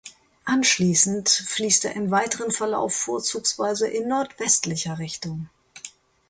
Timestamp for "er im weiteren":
1.85-2.49